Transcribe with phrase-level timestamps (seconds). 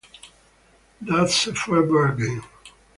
[1.01, 2.41] That's a fair bargain.